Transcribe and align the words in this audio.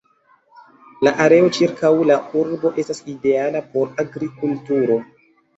La 1.07 1.11
areo 1.25 1.51
ĉirkaŭ 1.57 1.91
la 2.11 2.17
urbo 2.41 2.71
estas 2.85 3.05
ideala 3.15 3.63
por 3.75 3.93
agrikulturo. 4.07 4.99